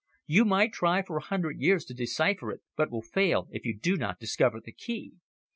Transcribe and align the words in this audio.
You 0.25 0.45
might 0.45 0.73
try 0.73 1.03
for 1.03 1.17
a 1.17 1.21
hundred 1.25 1.59
years 1.59 1.85
to 1.85 1.93
decipher 1.93 2.49
it, 2.49 2.61
but 2.75 2.89
will 2.89 3.03
fail, 3.03 3.47
if 3.51 3.65
you 3.65 3.77
do 3.77 3.97
not 3.97 4.17
discover 4.19 4.59
the 4.59 4.71
key. 4.73 5.13